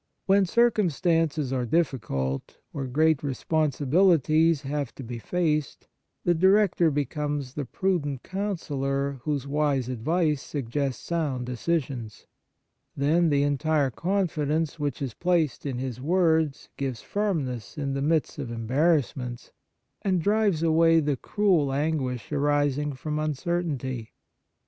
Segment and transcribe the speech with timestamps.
[0.25, 5.87] When circumstances are difficult, or great responsibilities have to be faced,
[6.23, 12.25] the director becomes the pru dent counsellor whose wise advice suggests sound decisions.
[12.97, 18.39] Then the entire confidence which is placed in his words gives firmness in the midst
[18.39, 19.51] of embarrassments,
[20.01, 24.13] and drives away the cruel anguish arising from un certainty.